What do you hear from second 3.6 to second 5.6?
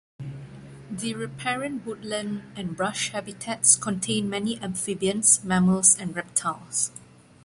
contain many amphibians,